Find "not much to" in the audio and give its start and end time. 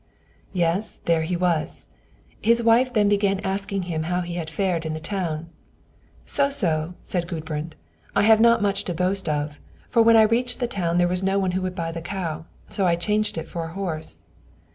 8.41-8.95